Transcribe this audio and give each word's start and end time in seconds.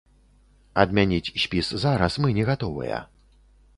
Адмяніць 0.83 1.33
спіс 1.43 1.69
зараз 1.85 2.13
мы 2.25 2.29
не 2.39 2.43
гатовыя. 2.51 2.97